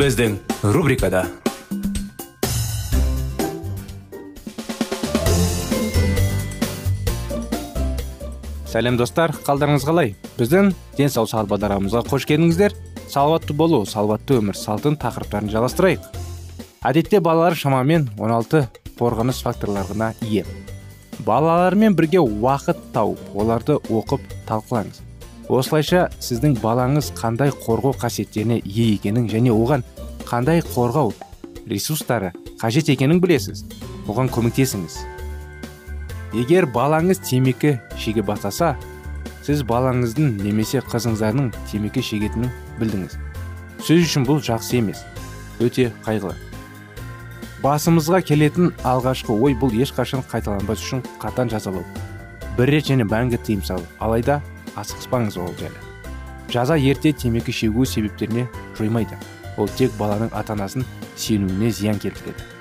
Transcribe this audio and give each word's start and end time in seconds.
Біздің 0.00 0.38
рубрикада 0.72 1.26
сәлем 8.70 8.96
достар 8.96 9.34
қалдарыңыз 9.44 9.84
қалай 9.84 10.14
біздің 10.38 10.70
денсаулық 10.96 11.32
сағат 11.34 11.50
бағдарламамызға 11.50 12.02
қош 12.08 12.24
келдіңіздер 12.30 12.78
салауатты 13.02 13.58
болу 13.60 13.82
салауатты 13.84 14.38
өмір 14.40 14.56
салтын 14.56 14.96
тақырыптарын 15.04 15.52
жалғастырайық 15.52 16.08
әдетте 16.88 17.20
балалар 17.20 17.58
шамамен 17.60 18.08
16 18.16 18.64
қорғаныс 18.96 19.44
факторларына 19.44 20.14
ие 20.24 20.46
балалармен 21.28 21.92
бірге 22.00 22.24
уақыт 22.24 22.88
тауып 22.96 23.36
оларды 23.36 23.76
оқып 23.92 24.24
талқылаңыз 24.48 25.09
осылайша 25.50 26.08
сіздің 26.22 26.58
балаңыз 26.62 27.10
қандай 27.18 27.50
қорғау 27.50 27.96
қасиеттеріне 27.98 28.60
ие 28.64 28.94
екенін 28.94 29.26
және 29.30 29.50
оған 29.50 29.82
қандай 30.28 30.62
қорғау 30.62 31.12
ресурстары 31.66 32.32
қажет 32.60 32.90
екенін 32.92 33.20
білесіз. 33.22 33.64
Оған 34.08 34.30
көмектесіңіз. 34.30 35.00
Егер 36.38 36.66
балаңыз 36.70 37.20
темекі 37.26 37.78
шеге 37.98 38.22
бастаса 38.22 38.76
сіз 39.46 39.64
балаңыздың 39.66 40.36
немесе 40.44 40.82
қызыңыздардың 40.86 41.50
темекі 41.70 42.04
шегетінін 42.04 42.52
білдіңіз. 42.78 43.16
Сіз 43.82 44.06
үшін 44.06 44.28
бұл 44.28 44.38
жақсы 44.44 44.78
емес 44.78 45.02
өте 45.60 45.90
қайғылы. 46.06 46.36
Басымызға 47.64 48.22
келетін 48.24 48.70
алғашқы 48.88 49.34
ой 49.34 49.56
бұл 49.58 49.74
ешқашан 49.82 50.22
қайталанбас 50.30 50.80
үшін 50.80 51.02
қатаң 51.20 51.50
жазалау. 51.52 51.84
Бір 52.56 52.72
рет 52.76 52.86
және 52.88 53.04
мәңгі 53.04 53.40
тыйым 53.44 53.64
салу. 53.64 53.84
Алайда 53.98 54.40
асықпаңыз 54.76 55.40
ол 55.40 55.52
жайлы 55.58 55.82
жаза 56.50 56.76
ерте 56.76 57.12
темекі 57.12 57.52
шегу 57.52 57.84
себептеріне 57.86 58.48
жоймайды. 58.78 59.18
Ол 59.58 59.68
тек 59.68 59.92
баланың 59.98 60.30
ата 60.32 60.54
анасын 60.54 60.86
сенуіне 61.16 61.70
зиян 61.70 61.98
келтіреді 61.98 62.60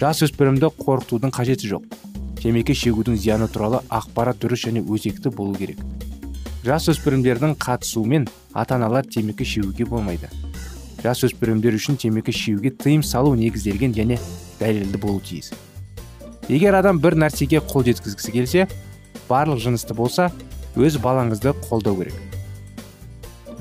жас 0.00 0.20
өспірімді 0.26 0.68
қорқытудың 0.76 1.32
қажеті 1.32 1.70
жоқ. 1.70 1.84
Темекі 2.36 2.74
шегудің 2.76 3.16
зияны 3.16 3.48
туралы 3.48 3.80
ақпарат 3.88 4.36
дұрыс 4.42 4.66
және 4.66 4.82
өзекті 4.84 5.32
болу 5.32 5.56
керек. 5.56 5.80
Жас 6.66 6.90
өспірімдердің 6.92 7.54
қатысуымен 7.56 8.26
ата 8.52 8.76
аналар 8.76 9.06
темекі 9.08 9.46
шегуге 9.48 9.86
болмайды. 9.88 10.28
Жас 11.02 11.24
өспірімдер 11.24 11.78
үшін 11.78 11.96
темекі 11.96 12.34
шегуге 12.36 12.74
тыйым 12.76 13.02
салу 13.02 13.32
негізделген 13.40 13.94
және 13.96 14.18
дәлелді 14.60 15.00
болу 15.00 15.20
тиіс. 15.24 15.54
Егер 16.48 16.76
адам 16.76 17.00
бір 17.00 17.16
нәрсеге 17.16 17.62
қол 17.64 17.86
жеткізгісі 17.88 18.36
келсе 18.36 18.68
барлық 19.30 19.62
жынысты 19.64 19.96
болса 19.96 20.28
өз 20.76 20.98
балаңызды 21.00 21.54
қолдау 21.66 21.96
керек. 22.02 22.14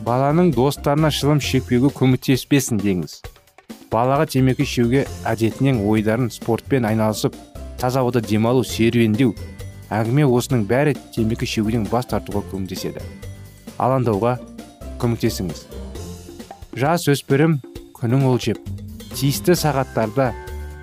Баланың 0.05 0.51
достарына 0.53 1.09
шылым 1.09 1.39
шекпеуге 1.41 1.89
көмектеспесін 1.95 2.77
деңіз. 2.83 3.21
Балаға 3.91 4.27
темекі 4.29 4.67
шеуге 4.67 5.05
әдетінен 5.25 5.79
ойдарын 5.87 6.29
спортпен 6.33 6.85
айналысып 6.85 7.35
таза 7.79 8.03
ауада 8.03 8.21
демалу 8.21 8.63
серуендеу 8.67 9.33
әңгіме 9.93 10.25
осының 10.27 10.65
бәрі 10.67 10.95
темекі 11.15 11.47
шегуден 11.47 11.87
бас 11.91 12.09
тартуға 12.11 12.43
көмектеседі. 12.51 13.01
Алаңдауға 13.79 14.37
көмектесіңіз. 15.01 15.65
Жас 16.75 17.07
өспірім 17.11 17.59
күнің 17.95 18.25
ол 18.27 18.39
жеп 18.41 18.59
тиісті 19.15 19.55
сағаттарда 19.55 20.33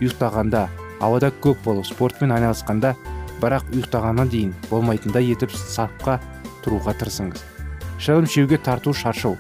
ұйықтағанда 0.00 0.66
ауада 1.04 1.28
көп 1.44 1.60
болып 1.66 1.86
спортпен 1.86 2.32
айналысқанда 2.32 2.94
бірақ 3.42 3.66
ұйықтағаннан 3.74 4.30
дейін 4.30 4.52
болмайтындай 4.70 5.32
етіп 5.34 5.50
сапқа 5.50 6.20
тұруға 6.62 6.94
тырысыңыз. 7.00 7.42
Шылым 7.98 8.26
шеуге 8.30 8.58
тарту 8.58 8.94
шаршау. 8.94 9.36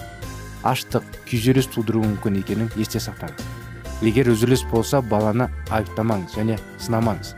Аштық 0.66 1.06
күйзеліс 1.28 1.70
тудыруы 1.72 2.04
мүмкін 2.06 2.40
екенін 2.42 2.70
есте 2.76 3.00
сақтаңыз. 3.02 3.46
Егер 4.02 4.32
үзіліс 4.34 4.64
болса 4.70 5.00
баланы 5.02 5.48
айыптамаңыз 5.70 6.34
және 6.34 6.58
сынамаңыз. 6.82 7.36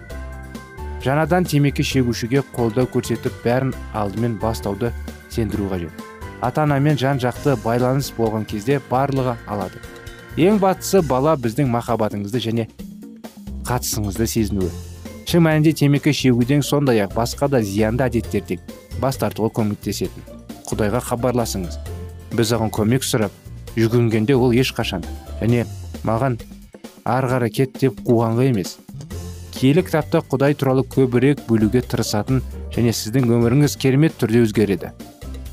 Жаңадан 1.05 1.45
темекі 1.45 1.85
шегушіге 1.85 2.41
қолдау 2.57 2.89
көрсетіп 2.89 3.43
бәрін 3.45 3.75
алдымен 3.93 4.39
бастауды 4.41 4.93
сендіру 5.29 5.69
қажет. 5.69 5.93
Ата 6.41 6.65
анамен 6.65 6.97
жан 7.01 7.21
жақты 7.21 7.59
байланыс 7.65 8.11
болған 8.17 8.49
кезде 8.49 8.81
барлығы 8.91 9.37
алады. 9.47 9.81
Ең 10.37 10.59
бастысы 10.61 11.05
бала 11.05 11.37
біздің 11.37 11.69
махаббатыңызды 11.73 12.41
және 12.49 12.69
қатысыңызды 13.69 14.27
сезінуі. 14.27 14.94
Шын 15.35 15.43
мәнінде 15.43 15.73
темекі 15.75 16.13
шегуден 16.15 16.61
сондай 16.63 17.01
ақ 17.03 17.17
басқа 17.17 17.49
да 17.51 17.59
зиянды 17.59 18.05
әдеттерден 18.05 18.61
бас 19.03 19.17
тартуға 19.19 19.49
көмектесетін. 19.57 20.23
Құдайға 20.69 21.01
хабарласыңыз. 21.09 21.75
Біз 22.39 22.53
оған 22.55 22.71
көмек 22.71 23.03
сұрап 23.03 23.35
жүгінгенде 23.75 24.37
ол 24.39 24.55
ешқашан 24.55 25.03
және 25.41 25.65
маған 26.07 26.39
ары 27.03 27.33
қарай 27.33 27.51
кет 27.51 27.75
деп 27.83 27.99
қуғанға 28.07 28.47
емес. 28.53 28.77
Киелі 29.59 29.83
кітапта 29.83 30.23
құдай 30.23 30.55
туралы 30.55 30.87
көбірек 30.87 31.43
бөлуге 31.51 31.83
тырысатын 31.83 32.39
және 32.71 32.95
сіздің 32.95 33.27
өміріңіз 33.27 33.75
керемет 33.75 34.15
түрде 34.15 34.47
өзгереді. 34.47 34.95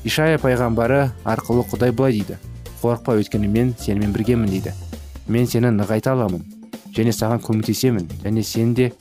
Ишая 0.06 0.38
пайғамбары 0.38 1.08
арқылы 1.24 1.66
құдай 1.74 1.90
былай 1.90 2.20
дейді. 2.20 2.38
Қорықпа 2.84 3.18
өйткені 3.18 3.50
мен 3.50 3.74
сенімен 3.80 4.14
біргемін 4.14 4.46
дейді. 4.46 4.78
Мен 5.26 5.50
сені 5.50 5.74
нығайта 5.74 6.14
аламын 6.14 6.46
және 6.94 7.10
саған 7.10 7.42
көмектесемін 7.42 8.06
және 8.22 8.46
сен 8.46 8.74
де 8.78 8.92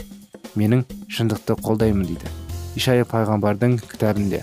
менің 0.60 0.84
шындықты 1.12 1.56
қолдаймын 1.62 2.08
дейді. 2.08 2.32
Ишая 2.76 3.06
пайғамбардың 3.06 3.78
кітабында 3.92 4.42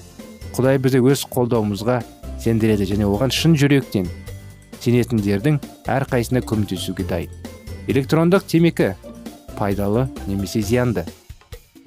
құдай 0.57 0.81
бізді 0.83 1.03
өз 1.09 1.25
қолдауымызға 1.33 2.01
сендіреді 2.43 2.89
және 2.93 3.07
оған 3.09 3.33
шын 3.35 3.57
жүректен 3.59 4.09
сенетіндердің 4.83 5.61
әрқайсысына 5.91 6.45
көмектесуге 6.47 7.07
дайын 7.09 7.49
электрондық 7.89 8.45
темекі 8.47 8.93
пайдалы 9.57 10.09
немесе 10.27 10.61
зиянды. 10.63 11.07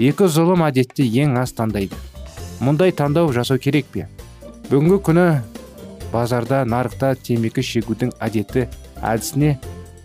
Екі 0.02 0.26
зұлым 0.34 0.66
әдетте 0.66 1.06
ең 1.06 1.38
аз 1.38 1.54
таңдайды. 1.54 1.96
Мұндай 2.62 2.94
таңдау 2.98 3.30
жасау 3.36 3.62
керек 3.62 3.86
пе? 3.94 4.08
Бүгінгі 4.72 4.98
күні 5.06 5.28
базарда 6.12 6.66
нарықта 6.66 7.14
темекі 7.22 7.62
шегудің 7.62 8.16
әдеті 8.20 8.68
әдісіне 8.98 9.56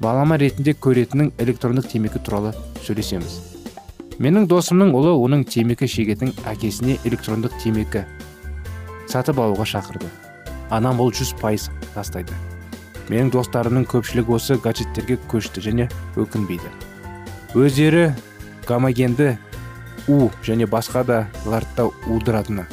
балама 0.00 0.36
ретінде 0.36 0.76
көретінін 0.76 1.32
электрондық 1.40 1.88
темекі 1.90 2.20
туралы 2.20 2.52
сөйлесеміз. 2.84 3.55
Менің 4.22 4.46
досымның 4.48 4.94
ұлы 4.96 5.12
оның 5.20 5.44
темекі 5.50 5.88
шегетін 5.90 6.32
әкесіне 6.48 6.96
электрондық 7.04 7.56
темекі 7.60 8.06
сатып 9.06 9.38
алуға 9.38 9.66
шақырды. 9.68 10.08
Анам 10.70 11.00
ол 11.04 11.12
жүз 11.14 11.34
пайыз 11.40 11.68
тастайды 11.94 12.34
менің 13.10 13.30
достарымның 13.34 13.84
көпшілігі 13.90 14.34
осы 14.34 14.56
гаджеттерге 14.58 15.18
көшті 15.30 15.62
және 15.62 15.86
өкінбейді. 16.18 16.72
Өздері 17.54 18.08
гомогенді 18.66 19.36
у 20.08 20.30
және 20.42 20.66
басқа 20.66 21.04
да 21.04 21.20
лартта 21.46 21.86
удыратыны. 22.08 22.66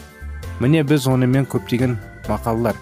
Міне 0.60 0.84
біз 0.84 1.08
онымен 1.08 1.46
көптеген 1.46 1.98
мақалалар 2.28 2.80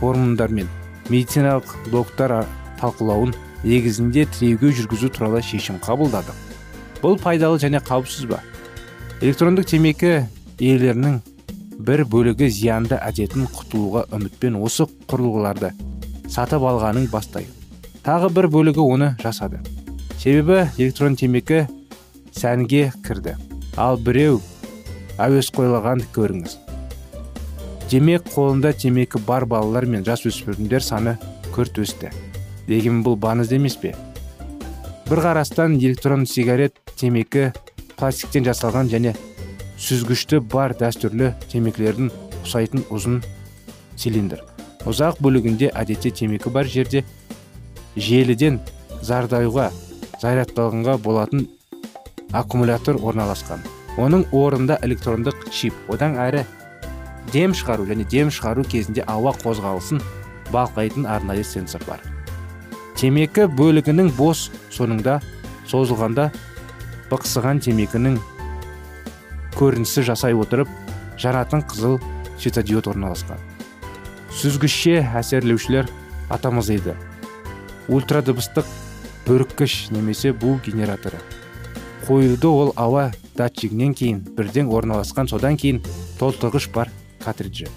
форумдар 0.00 0.50
мен 0.54 0.68
медициналық 1.10 1.76
блогтар 1.90 2.46
талқылауын 2.80 3.34
негізінде 3.64 4.24
тіреуге 4.32 4.72
жүргізу 4.72 5.10
туралы 5.12 5.42
шешім 5.42 5.80
қабылдадық. 5.82 6.47
Бұл 7.02 7.18
пайдалы 7.20 7.60
және 7.62 7.82
қауіпсіз 7.84 8.30
ба? 8.30 8.40
Электрондық 9.20 9.68
темекі 9.70 10.14
иелерінің 10.58 11.20
бір 11.84 12.06
бөлігі 12.10 12.48
зиянды 12.50 12.98
әдетін 12.98 13.46
құтылуға 13.54 14.08
үмітпен 14.14 14.58
осы 14.58 14.88
құрылғыларды 15.10 15.74
сатып 16.28 16.66
алғанын 16.66 17.06
бастай 17.12 17.46
тағы 18.08 18.30
бір 18.32 18.46
бөлігі 18.48 18.80
оны 18.80 19.08
жасады. 19.20 19.58
Себебі 20.16 20.62
электрон 20.78 21.16
темекі 21.18 21.66
сәнге 22.32 22.88
кірді. 23.04 23.34
Ал 23.76 23.98
біреу 24.00 24.40
әуес 25.20 25.50
қойлаған 25.52 26.06
көріңіз. 26.14 26.56
Демек 27.90 28.26
қолында 28.32 28.72
темекі 28.72 29.20
бар 29.26 29.44
балалар 29.44 29.86
мен 29.86 30.06
жасөспірімдер 30.08 30.84
саны 30.84 31.18
күрт 31.52 31.82
өсті. 31.84 32.12
Дегенмен 32.68 33.04
бұл 33.04 33.20
баңызды 33.20 33.60
емес 33.60 33.76
пе? 33.76 33.92
Бір 35.08 35.22
қарастан 35.24 35.78
электрон 35.80 36.26
сигарет 36.28 36.74
темекі 37.00 37.46
пластиктен 37.96 38.44
жасалған 38.44 38.90
және 38.92 39.14
сүзгішті 39.80 40.42
бар 40.52 40.74
дәстүрлі 40.76 41.30
темекілердің 41.48 42.10
ұқсайтын 42.42 42.84
ұзын 42.92 43.22
цилиндр. 43.96 44.42
Ұзақ 44.84 45.22
бөлігінде 45.24 45.70
әдетте 45.72 46.12
темекі 46.12 46.52
бар 46.52 46.68
жерде 46.68 47.06
желіден 47.96 48.60
зардаюға 49.00 49.70
зарядталғанға 50.20 50.98
болатын 51.00 51.48
аккумулятор 52.36 53.00
орналасқан. 53.00 53.64
Оның 53.96 54.28
орнында 54.36 54.76
электрондық 54.84 55.48
чип. 55.48 55.72
Одан 55.88 56.20
әрі 56.20 56.44
дем 57.32 57.56
шығару 57.56 57.88
және 57.88 58.04
дем 58.12 58.28
шығару 58.28 58.68
кезінде 58.68 59.08
ауа 59.08 59.32
қозғалысын 59.40 60.04
бақылайтын 60.52 61.08
арнайы 61.08 61.48
сенсор 61.48 61.80
бар. 61.88 62.04
Темекі 62.98 63.46
бөлігінің 63.54 64.10
бос 64.16 64.48
соңында 64.74 65.20
созылғанда 65.70 66.28
бықсыған 67.12 67.60
темекінің 67.62 68.18
көрінісі 69.54 70.02
жасай 70.08 70.34
отырып 70.34 70.70
жанатын 71.18 71.62
қызыл 71.70 71.98
светодиод 72.38 72.90
орналасқан. 72.90 73.38
Сүзгішше 74.34 75.00
әсерлеушілер 75.18 75.88
атамыз 76.34 76.70
еді. 76.74 76.94
Ультрадыбыстық 77.88 78.66
бүріккіш 79.26 79.88
немесе 79.94 80.32
бу 80.32 80.58
генераторы. 80.66 81.18
Қойылды 82.06 82.50
ол 82.50 82.72
ауа 82.76 83.10
датчигінен 83.38 83.94
кейін 83.94 84.24
бірден 84.36 84.70
орналасқан 84.74 85.30
содан 85.30 85.56
кейін 85.56 85.82
толтырғыш 86.18 86.70
бар 86.74 86.90
картриджі. 87.24 87.68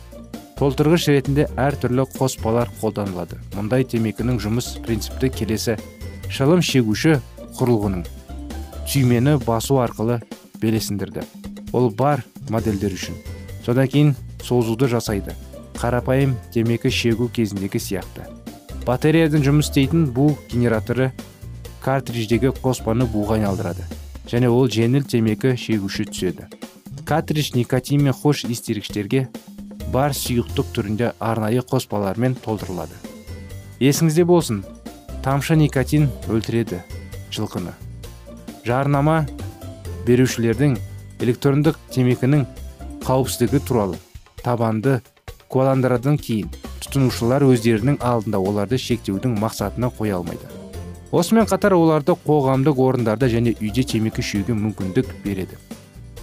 Толтырғыш 0.62 1.08
ретінде 1.10 1.48
әртүрлі 1.58 2.04
қоспалар 2.20 2.70
қолданылады. 2.78 3.40
Мұндай 3.56 3.82
темекінің 3.90 4.38
жұмыс 4.44 4.76
принципті 4.86 5.32
келесі. 5.34 5.74
Шылым 6.30 6.62
шегуші 6.62 7.16
құрылғының 7.58 8.04
түймені 8.86 9.40
басу 9.42 9.80
арқылы 9.82 10.20
белесіндірді. 10.62 11.26
Ол 11.74 11.90
бар 11.90 12.22
модельдер 12.54 12.94
үшін. 12.94 13.18
Содан 13.66 13.90
кейін 13.90 14.14
созуды 14.46 14.86
жасайды. 14.86 15.34
Қарапайым 15.82 16.38
темекі 16.54 16.94
шегу 16.94 17.26
кезіндегі 17.34 17.82
сияқты. 17.82 18.30
Батареядан 18.86 19.42
жұмыс 19.42 19.72
істейтін 19.72 20.12
бу 20.14 20.36
генераторы 20.54 21.10
картридждегі 21.82 22.54
қоспаны 22.62 23.10
буға 23.10 23.40
айналдырады. 23.40 23.90
Және 24.30 24.54
ол 24.54 24.70
жеңіл 24.70 25.10
темекі 25.10 25.58
шегуші 25.58 26.06
түседі. 26.06 26.52
Картридж 27.02 27.56
никотин 27.58 28.06
мен 28.06 28.14
хош 28.14 28.46
иістегіштерге 28.46 29.26
бар 29.94 30.14
сұйықтық 30.16 30.72
түрінде 30.76 31.12
арнайы 31.20 31.64
қоспалармен 31.68 32.36
толтырылады. 32.44 32.96
Есіңізде 33.82 34.26
болсын 34.30 34.64
тамшы 35.26 35.56
никотин 35.58 36.10
өлтіреді 36.30 36.82
жылқыны. 37.34 37.74
Жарнама 38.66 39.26
берушілердің 40.06 40.78
электрондық 41.22 41.78
темекінің 41.94 42.46
қауіпсіздігі 43.06 43.62
туралы 43.66 44.00
табанды 44.42 45.00
куәландырадан 45.52 46.18
кейін 46.22 46.50
тұтынушылар 46.82 47.46
өздерінің 47.50 48.00
алдында 48.02 48.40
оларды 48.42 48.80
шектеудің 48.82 49.38
мақсатына 49.42 49.92
қоя 49.98 50.18
алмайды. 50.22 50.48
Осымен 51.12 51.46
қатар 51.50 51.76
оларды 51.76 52.16
қоғамдық 52.26 52.80
орындарда 52.80 53.28
және 53.30 53.54
үйде 53.60 53.84
темекі 53.84 54.24
шегуге 54.24 54.56
мүмкіндік 54.56 55.12
береді. 55.26 55.60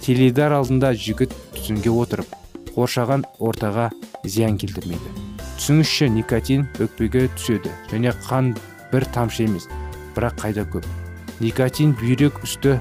Теледидар 0.01 0.55
алдында 0.57 0.95
жігіт 0.97 1.35
түтінге 1.53 1.93
отырып 1.93 2.33
қоршаған 2.79 3.25
ортаға 3.43 3.89
зиян 4.23 4.55
келтірмейді. 4.59 5.11
Түсіңізші 5.59 6.07
никотин 6.15 6.63
өкпеге 6.79 7.25
түседі 7.35 7.71
және 7.91 8.13
қан 8.23 8.53
бір 8.93 9.03
тамшы 9.11 9.43
емес 9.43 9.67
бірақ 10.15 10.37
қайда 10.39 10.63
көп. 10.71 10.85
Никотин 11.43 11.91
бүйрек 11.99 12.39
үсті 12.45 12.77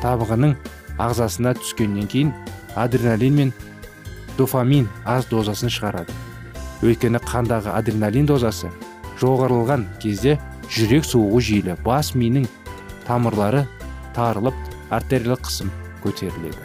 табығының 0.00 0.54
ағзасына 1.00 1.52
түскеннен 1.60 2.08
кейін 2.08 2.32
адреналин 2.74 3.36
мен 3.36 3.52
дофамин 4.38 4.88
аз 5.04 5.28
дозасын 5.28 5.72
шығарады. 5.72 6.12
Өйткені 6.84 7.20
қандағы 7.28 7.74
адреналин 7.76 8.26
дозасы 8.28 8.70
жоғарылған 9.20 9.84
кезде 10.00 10.38
жүрек 10.72 11.04
соғуы 11.04 11.42
жиілі 11.44 11.76
бас 11.84 12.14
миының 12.16 12.48
тамырлары 13.04 13.66
тарылып 14.16 14.56
артериялық 14.94 15.44
қысым 15.44 15.70
көтеріледі. 16.04 16.64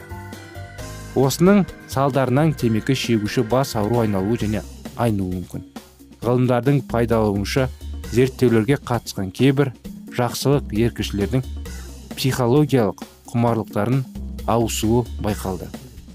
Осының 1.20 1.66
салдарынан 1.90 2.54
темекі 2.54 2.94
шегуші 2.96 3.44
бас 3.50 3.76
ауру 3.76 4.04
айналуы 4.04 4.38
және 4.38 4.62
айнуы 4.96 5.40
мүмкін. 5.40 5.64
Ғылымдардың 6.22 6.84
пайдалануынша 6.92 7.68
зерттеулерге 8.14 8.78
қатысқан 8.86 9.32
кейбір 9.34 9.74
жақсылық 10.14 10.74
еркішілердің 10.86 11.44
психологиялық 12.14 13.02
құмарлықтарын 13.32 14.04
ауысуы 14.46 15.06
байқалды. 15.24 15.70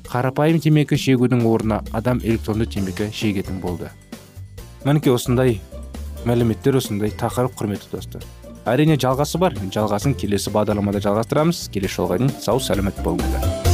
Қарапайым 0.06 0.60
темекі 0.62 0.98
шегудің 1.00 1.42
орнына 1.48 1.82
адам 1.92 2.20
электронды 2.22 2.66
темекі 2.70 3.10
шегетін 3.10 3.58
болды. 3.60 3.90
Мінекей 4.84 5.14
осындай 5.14 5.58
мәліметтер 6.28 6.78
осындай 6.78 7.10
тақырып 7.10 7.58
құрметті 7.58 7.96
достар. 7.96 8.22
Әрине 8.64 8.96
жалғасы 9.00 9.40
бар. 9.42 9.58
Жалғасын 9.74 10.14
келесі 10.16 10.54
бағдарламада 10.54 11.02
жалғастырамыз. 11.04 11.66
Келесі 11.74 12.00
жолға 12.00 12.20
дейін 12.22 12.34
сау 12.40 12.62
сәлемет 12.62 13.00
болыңыздар. 13.04 13.73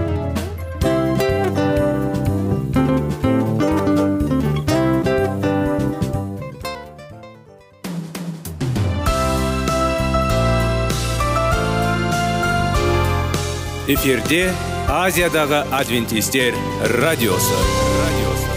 эфирде 14.01 14.49
азиядағы 14.89 15.59
адвентистер 15.77 16.55
радиосы. 17.03 17.57
Радиосы 17.99 18.49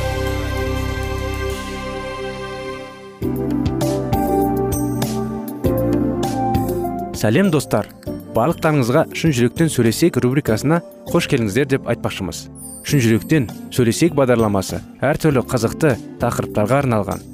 сәлем 7.21 7.51
достар. 7.53 7.91
Барлықтарыңызға 8.33 9.05
шын 9.13 9.37
жүректен 9.37 9.69
сөйлесек 9.69 10.17
рубрикасына 10.25 10.81
қош 11.13 11.29
келдіңіздер 11.29 11.69
деп 11.77 11.93
айтпақшымыз. 11.93 12.49
Шын 12.89 13.05
жүректен 13.05 13.53
сөйлесек 13.69 14.17
бағдарламасы 14.17 14.81
әртүрлі 15.05 15.45
қызықты 15.45 15.99
тақырыптарға 16.25 16.81
арналған. 16.87 17.34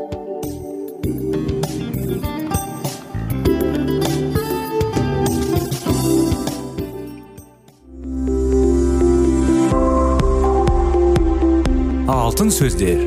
Алтын 12.31 12.47
сөздер. 12.47 13.01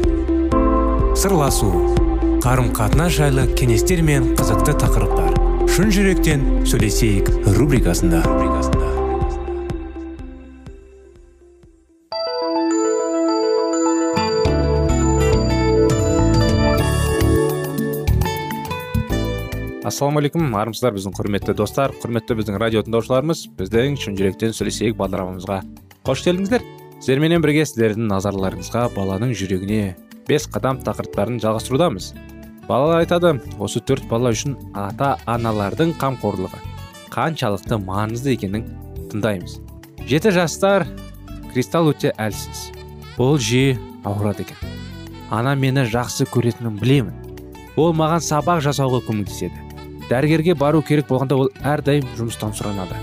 Сырласу 1.16 1.71
қарым 2.45 2.66
қатынас 2.76 3.14
жайлы 3.16 3.47
кеңестер 3.57 4.02
мен 4.04 4.35
қызықты 4.37 4.75
тақырыптар. 4.83 5.38
Шын 5.73 5.88
жүректен 5.95 6.45
сөйлесейік 6.69 7.31
рубрикасында. 7.57 8.21
Ассалаумағалейкум 19.88 20.52
армысыздар 20.52 20.99
біздің 21.00 21.16
құрметті 21.16 21.57
достар 21.57 21.97
құрметті 22.04 22.37
біздің 22.43 22.61
радио 22.61 22.85
тыңдаушыларымыз. 22.85 23.49
Біздің 23.57 24.00
шын 24.04 24.21
жүректен 24.21 24.52
сөйлесейік 24.52 25.00
бағдарламамызға. 25.00 25.62
Қош 26.04 26.28
келдіңіздер. 26.28 26.84
Сіздерменен 27.01 27.43
бірге 27.45 27.65
сіздердің 27.69 28.07
назарларыңызға 28.11 28.87
баланың 28.95 29.35
жүрегіне 29.37 29.95
бес 30.29 30.47
қадам 30.49 30.79
тақырыптарын 30.85 31.41
жалғастырудамыз. 31.43 32.13
Балалар 32.69 33.03
айтады 33.03 33.35
осы 33.61 33.83
төрт 33.85 34.07
бала 34.09 34.33
үшін 34.33 34.57
ата 34.73 35.15
аналардың 35.29 35.93
қамқорлығы 36.01 36.61
қаншалықты 37.15 37.79
маңызды 37.85 38.35
екенін 38.35 38.65
тыңдаймыз. 39.13 39.59
Жеті 40.09 40.33
жастар 40.35 40.87
кристалл 41.53 41.93
өте 41.93 42.15
әлсіз. 42.19 42.71
Ол 43.19 43.39
жиі 43.39 43.77
ауырады 44.05 44.43
екен. 44.43 44.59
Ана 45.31 45.55
мені 45.55 45.85
жақсы 45.91 46.27
көретінін 46.33 46.81
білемін. 46.81 47.15
Ол 47.77 47.95
маған 47.95 48.23
сабақ 48.25 48.63
жасауға 48.65 49.05
көмектеседі. 49.07 49.61
Дәрігерге 50.11 50.55
бару 50.59 50.83
керек 50.83 51.09
болғанда 51.09 51.39
ол 51.39 51.51
әрдайым 51.63 52.09
жұмыстан 52.19 52.53
сұранады. 52.57 52.99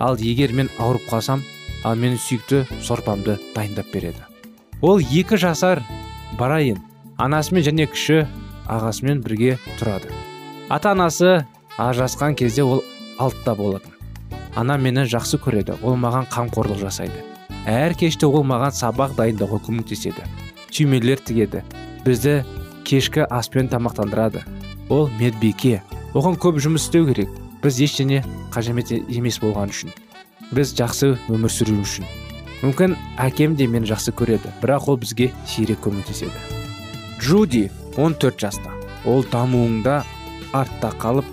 Ал 0.00 0.16
егер 0.18 0.52
мен 0.56 0.70
ауырып 0.78 1.06
қалсам 1.10 1.44
ал 1.84 1.96
менің 1.96 2.20
сүйікті 2.20 2.64
сорпамды 2.84 3.38
дайындап 3.54 3.92
береді. 3.92 4.24
Ол 4.82 5.00
екі 5.00 5.38
жасар 5.40 5.82
барайын 6.38 6.80
анасымен 7.18 7.64
және 7.66 7.86
кіші 7.90 8.26
ағасымен 8.68 9.22
бірге 9.24 9.58
тұрады. 9.78 10.12
Ата 10.68 10.92
анасы 10.92 11.46
ажырасқан 11.78 12.36
кезде 12.36 12.62
ол 12.62 12.84
алтыда 13.18 13.54
болатын. 13.54 13.92
Ана 14.56 14.76
мені 14.76 15.06
жақсы 15.06 15.40
көреді 15.40 15.78
ол 15.82 15.96
маған 15.96 16.28
қамқорлық 16.30 16.80
жасайды. 16.82 17.24
Әр 17.66 17.94
кеште 17.94 18.26
ол 18.26 18.44
маған 18.44 18.74
сабақ 18.74 19.16
дайындауға 19.18 19.60
көмектеседі 19.66 20.24
түймелер 20.70 21.20
тігеді 21.26 21.62
бізді 22.06 22.40
кешкі 22.86 23.26
аспен 23.28 23.68
тамақтандырады. 23.70 24.44
Ол 24.90 25.10
медбике. 25.18 25.82
Оған 26.14 26.38
көп 26.40 26.58
жұмыс 26.62 26.88
істеу 26.88 27.06
керек. 27.06 27.30
Біз 27.62 27.78
ештеңе 27.84 28.24
қажет 28.54 28.90
емес 28.90 29.38
болған 29.42 29.70
үшін. 29.70 29.92
Біз 30.54 30.74
жақсы 30.78 31.14
өмір 31.30 31.52
сүру 31.52 31.78
үшін. 31.82 32.06
Мүмкін 32.60 32.96
әкем 33.22 33.54
де 33.56 33.66
мені 33.70 33.88
жақсы 33.88 34.12
көреді 34.16 34.50
бірақ 34.60 34.88
ол 34.90 34.98
бізге 35.00 35.30
сирек 35.48 35.80
көмектеседі. 35.84 36.36
Джуди 37.20 37.70
14 37.96 38.40
жаста. 38.40 38.74
Ол 39.04 39.24
дамуыңда 39.32 40.02
артта 40.52 40.90
қалып 41.00 41.24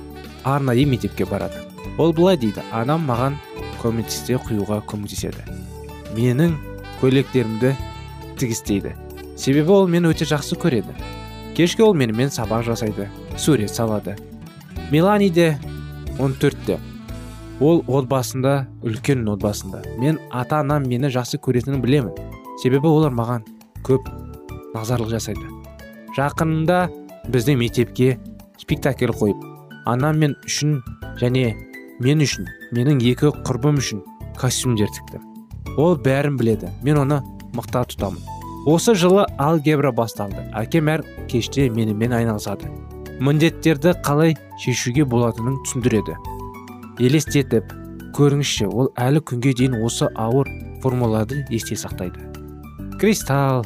арнайы 0.44 0.86
мектепке 0.86 1.26
барады. 1.26 1.64
Ол 1.98 2.14
былай 2.14 2.38
дейді 2.38 2.64
анам 2.72 3.08
маған 3.10 3.36
көмектесте 3.82 4.38
құюға 4.40 4.80
көмектеседі. 4.88 5.44
Менің 6.16 6.56
көйлектерімді 7.02 7.76
тігістейді. 8.38 8.96
Себебі 9.38 9.74
ол 9.74 9.88
мені 9.88 10.14
өте 10.14 10.26
жақсы 10.30 10.56
көреді. 10.56 10.96
Кешке 11.58 11.84
ол 11.84 11.94
менімен 11.98 12.30
сабақ 12.30 12.64
жасайды 12.70 13.10
сурет 13.38 13.74
салады. 13.74 14.16
Мелани 14.92 15.30
де 15.30 15.58
14-те 16.20 16.80
ол 17.60 17.84
отбасында 17.88 18.68
үлкен 18.86 19.28
отбасында. 19.30 19.82
Мен 20.00 20.20
ата 20.32 20.62
анам 20.62 20.88
мені 20.88 21.10
жақсы 21.14 21.40
көретінін 21.42 21.82
білемін. 21.82 22.14
Себебі 22.62 22.88
олар 22.88 23.14
маған 23.14 23.46
көп 23.88 24.08
назарлық 24.76 25.14
жасайды. 25.16 25.46
Жақында 26.18 26.88
біздің 27.34 27.60
мектепке 27.62 28.18
спектакль 28.62 29.14
қойып 29.14 29.42
анам 29.86 30.20
мен 30.22 30.36
үшін 30.46 30.82
және 31.22 31.54
мен 32.04 32.22
үшін 32.22 32.48
менің 32.76 33.02
екі 33.12 33.32
құрбым 33.48 33.82
үшін 33.82 34.04
костюмдер 34.38 34.92
тікті. 34.94 35.22
Ол 35.78 35.98
бәрін 35.98 36.38
біледі. 36.38 36.72
Мен 36.84 37.02
оны 37.04 37.22
мықта 37.56 37.86
тұтамын. 37.90 38.22
Осы 38.68 38.96
жылы 38.98 39.26
алгебра 39.40 39.94
басталды. 39.96 40.44
Әкем 40.58 40.90
әр 40.92 41.06
кеште 41.32 41.70
менімен 41.70 42.14
айналысады. 42.18 42.70
Міндеттерді 43.24 43.96
қалай 44.06 44.36
шешуге 44.62 45.06
болатынын 45.06 45.56
түсіндіреді. 45.64 46.18
Елестетіп 47.00 47.74
көріңізші 48.18 48.68
ол 48.68 48.90
әлі 48.98 49.22
күнге 49.22 49.54
дейін 49.58 49.78
осы 49.86 50.08
ауыр 50.16 50.50
формулаларды 50.82 51.44
есте 51.54 51.76
сақтайды. 51.78 52.20
Кристал 53.00 53.66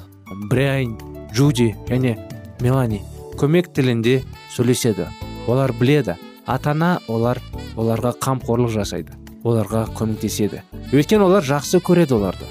брайан 0.50 0.97
джуди 1.33 1.71
және 1.88 2.17
мелани 2.59 3.01
көмек 3.39 3.71
тілінде 3.73 4.21
сөйлеседі. 4.55 5.07
Олар 5.47 5.71
біледі. 5.79 6.17
Атана 6.45 7.00
олар 7.07 7.39
оларға 7.77 8.13
қамқорлық 8.19 8.73
жасайды. 8.75 9.15
Оларға 9.43 9.85
көмектеседі. 9.95 10.61
Өйткені 10.91 11.25
олар 11.29 11.45
жақсы 11.45 11.79
көреді 11.79 12.17
оларды. 12.17 12.50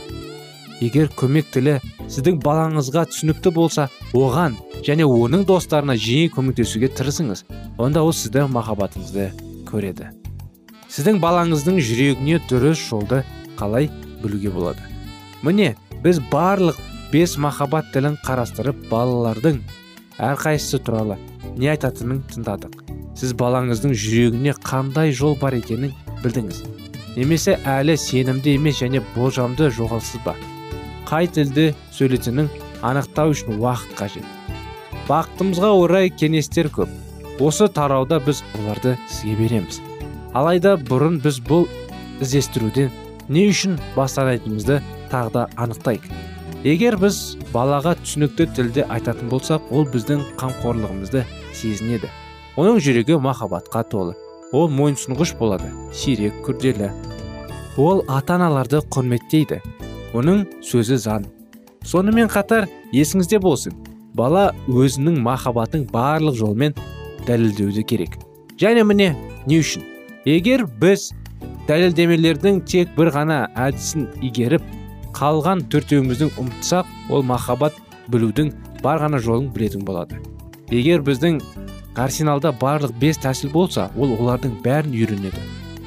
Егер 0.81 1.11
көмек 1.13 1.51
тілі 1.53 1.77
сіздің 2.09 2.41
балаңызға 2.41 3.05
түсінікті 3.11 3.53
болса 3.55 3.91
оған 4.17 4.57
және 4.87 5.05
оның 5.05 5.45
достарына 5.47 5.99
жиі 6.01 6.31
көмектесуге 6.33 6.89
тырысыңыз 6.97 7.45
онда 7.77 8.03
ол 8.03 8.15
сізді 8.17 8.49
махаббатыңызды 8.49 9.29
көреді. 9.69 10.20
Сіздің 10.91 11.21
балаңыздың 11.23 11.79
жүрегіне 11.87 12.41
дұрыс 12.51 12.81
жолды 12.89 13.23
қалай 13.59 13.87
білуге 14.23 14.51
болады. 14.51 14.83
Міне 15.47 15.77
біз 16.03 16.19
барлық 16.33 16.79
бес 17.13 17.37
махаббат 17.39 17.93
тілін 17.95 18.17
қарастырып 18.27 18.89
балалардың 18.91 19.61
әрқайсысы 20.19 20.81
туралы 20.83 21.19
не 21.57 21.71
айтатынын 21.73 22.25
тыңдадық. 22.33 22.75
Сіз 23.19 23.35
балаңыздың 23.39 23.95
жүрегіне 23.95 24.55
қандай 24.65 25.15
жол 25.15 25.37
бар 25.41 25.55
екенін 25.59 25.95
білдіңіз. 26.25 26.63
Немесе 27.17 27.57
әлі 27.69 27.97
сенімді 27.99 28.57
емес 28.59 28.81
және 28.83 29.03
болжамды 29.15 29.71
жоғалсыз 29.75 30.25
ба? 30.25 30.35
Қай 31.07 31.31
тілді 31.31 31.71
сөйлейтінін 31.95 32.51
анықтау 32.87 33.35
үшін 33.35 33.59
уақыт 33.59 33.95
қажет. 33.99 34.27
Бақытымызға 35.11 35.71
орай 35.85 36.11
кеңестер 36.15 36.71
көп. 36.75 36.91
Осы 37.41 37.69
тарауда 37.69 38.21
біз 38.23 38.45
оларды 38.59 38.97
сізге 39.09 39.37
береміз. 39.43 39.81
Алайда 40.37 40.77
бұрын 40.89 41.19
біз 41.23 41.41
бұл 41.47 41.67
іздестіруден 42.23 42.91
не 43.31 43.47
үшін 43.51 43.79
бастайтынымызды 43.97 44.81
тағы 45.11 45.33
да 45.35 45.45
анықтайық. 45.59 46.07
Егер 46.65 46.97
біз 47.01 47.39
балаға 47.55 47.95
түсінікті 48.03 48.47
тілде 48.57 48.87
айтатын 48.93 49.31
болсақ 49.33 49.71
ол 49.73 49.87
біздің 49.91 50.23
қамқорлығымызды 50.41 51.25
сезінеді. 51.57 52.11
Оның 52.61 52.81
жүрегі 52.85 53.19
махаббатқа 53.23 53.85
толы. 53.91 54.17
Ол 54.53 54.69
мойынсұнғыш 54.69 55.37
болады 55.39 55.71
сирек 55.95 56.37
күрделі. 56.47 56.91
Ол 57.79 58.05
ата 58.09 58.37
аналарды 58.37 58.83
құрметтейді. 58.93 59.61
Оның 60.13 60.45
сөзі 60.67 60.99
заң. 61.01 61.29
Сонымен 61.87 62.29
қатар 62.29 62.69
есіңізде 62.93 63.39
болсын 63.41 63.79
бала 64.15 64.51
өзінің 64.69 65.21
махаббатын 65.23 65.87
барлық 65.91 66.37
жолмен 66.43 66.75
дәлелдеуді 67.27 67.87
керек. 67.87 68.19
Және 68.61 68.85
міне 68.85 69.15
не 69.47 69.63
үшін? 69.63 69.90
Егер 70.29 70.67
біз 70.81 71.11
дәлелдемелердің 71.69 72.61
тек 72.69 72.91
бір 72.97 73.11
ғана 73.15 73.39
әдісін 73.57 74.09
игеріп 74.27 74.65
қалған 75.17 75.63
төртеуіміздің 75.73 76.35
ұмытсақ 76.41 76.91
ол 77.15 77.25
махаббат 77.25 77.77
білудің 78.13 78.53
бар 78.85 79.01
ғана 79.01 79.21
жолын 79.23 79.49
білетін 79.55 79.85
болады. 79.87 80.19
Егер 80.71 81.01
біздің 81.07 81.41
арсеналда 81.97 82.53
барлық 82.61 82.93
бес 83.01 83.19
тәсіл 83.21 83.51
болса 83.53 83.89
ол 83.97 84.13
олардың 84.19 84.61
бәрін 84.65 84.95
үйренеді. 84.95 85.41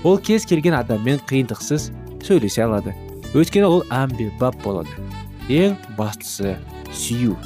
Ол 0.03 0.17
кез 0.17 0.45
келген 0.49 0.75
адаммен 0.79 1.21
қиындықсыз 1.29 1.91
сөйлесе 2.25 2.65
алады. 2.65 2.95
Өйткені 3.33 3.69
ол 3.69 3.83
әмбебап 3.93 4.57
болады. 4.63 4.89
Ең 5.49 5.77
бастысы 5.97 6.57
сүю. 6.91 7.37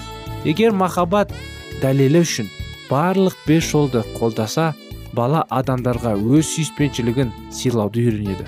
Егер 0.46 0.72
махаббат 0.72 1.34
дәлелі 1.82 2.24
үшін 2.24 2.50
барлық 2.90 3.36
бес 3.48 3.72
жолды 3.72 4.04
қолдаса 4.18 4.74
бала 5.18 5.44
адамдарға 5.50 6.14
өз 6.16 6.54
сүйіспеншілігін 6.54 7.34
сыйлауды 7.52 8.06
үйренеді. 8.06 8.46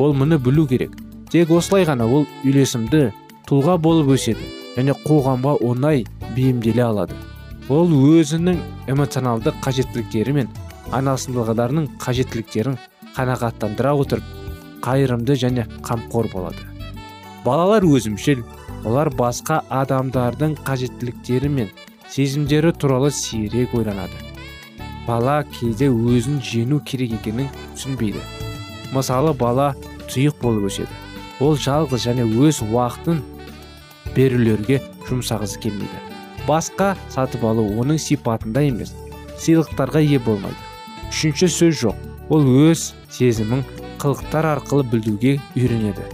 Ол 0.00 0.16
мұны 0.16 0.38
білу 0.40 0.66
керек. 0.66 0.96
Тек 1.30 1.50
осылай 1.52 1.84
ғана 1.84 2.06
ол 2.08 2.26
үйлесімді 2.44 3.10
тұлға 3.48 3.76
болып 3.82 4.14
өседі 4.16 4.48
және 4.76 4.96
қоғамға 5.04 5.56
оңай 5.64 6.04
бейімделе 6.36 6.84
алады. 6.86 7.16
Ол 7.68 7.90
өзінің 7.90 8.60
эмоционалды 8.92 9.52
қажеттіліктері 9.64 10.34
мен 10.36 10.50
анасындағыларының 10.94 11.88
қажеттіліктерін 12.02 12.76
қанағаттандыра 13.16 13.94
отырып 13.96 14.28
қайырымды 14.84 15.34
және 15.40 15.66
қамқор 15.86 16.30
болады. 16.32 16.62
Балалар 17.44 17.86
өзімшіл 17.86 18.44
олар 18.84 19.10
басқа 19.10 19.62
адамдардың 19.82 20.56
қажеттіліктері 20.66 21.50
мен 21.58 21.74
сезімдері 22.08 22.72
туралы 22.72 23.10
сирек 23.10 23.74
ойланады. 23.74 24.25
Бала 25.06 25.42
кейде 25.58 25.88
өзін 25.88 26.40
жеңу 26.42 26.80
керек 26.84 27.14
екенін 27.20 27.48
түсінбейді. 27.76 28.22
Мысалы 28.94 29.32
бала 29.34 29.72
тұйық 30.10 30.40
болып 30.42 30.68
өседі. 30.70 30.90
Ол 31.40 31.56
жалғыз 31.60 32.06
және 32.08 32.26
өз 32.26 32.62
уақытын 32.64 33.22
берулерге 34.16 34.80
жұмсағысы 35.08 35.60
келмейді. 35.62 36.02
Басқа 36.46 36.94
сатып 37.12 37.44
алу 37.44 37.66
оның 37.80 37.98
сипатында 38.02 38.62
емес 38.66 38.94
сыйлықтарға 39.42 40.02
ие 40.06 40.20
болмайды. 40.22 40.56
Үшінші 41.10 41.50
сөз 41.52 41.80
жоқ. 41.82 42.04
Ол 42.30 42.46
өз 42.66 42.92
сезімін 43.12 43.64
қылықтар 44.02 44.48
арқылы 44.56 44.86
білдіруге 44.90 45.36
үйренеді. 45.54 46.06